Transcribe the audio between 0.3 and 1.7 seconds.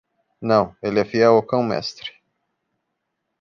Não, ele é fiel ao cão